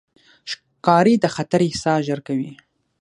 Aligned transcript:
ښکاري 0.51 1.15
د 1.19 1.25
خطر 1.35 1.59
احساس 1.67 1.99
ژر 2.07 2.19
کوي. 2.27 2.51